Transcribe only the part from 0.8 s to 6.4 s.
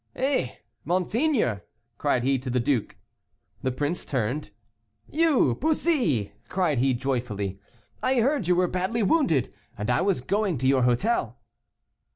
monseigneur," cried he to the duke. The prince turned. "You, Bussy!"